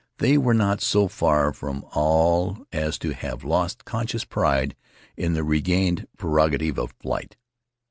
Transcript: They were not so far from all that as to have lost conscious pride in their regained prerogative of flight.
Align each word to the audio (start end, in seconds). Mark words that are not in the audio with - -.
They 0.17 0.35
were 0.35 0.55
not 0.55 0.81
so 0.81 1.07
far 1.07 1.53
from 1.53 1.85
all 1.93 2.53
that 2.53 2.65
as 2.73 2.97
to 2.97 3.13
have 3.13 3.43
lost 3.43 3.85
conscious 3.85 4.25
pride 4.25 4.75
in 5.15 5.33
their 5.33 5.43
regained 5.43 6.07
prerogative 6.17 6.79
of 6.79 6.91
flight. 7.03 7.37